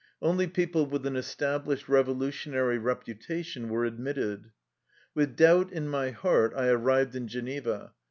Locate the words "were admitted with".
3.69-5.35